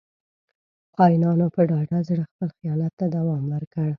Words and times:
•خاینانو 0.93 1.47
په 1.55 1.61
ډاډه 1.69 1.99
زړه 2.09 2.23
خپل 2.31 2.49
خیانت 2.57 2.93
ته 2.99 3.05
دوام 3.15 3.43
ورکړ. 3.53 3.89